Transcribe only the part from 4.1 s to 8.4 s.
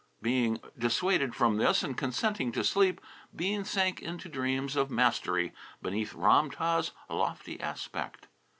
dreams of mastery beneath Ram tah's lofty aspect.